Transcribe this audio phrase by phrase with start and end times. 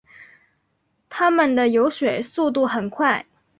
[1.11, 3.27] 它们的游水速度很快。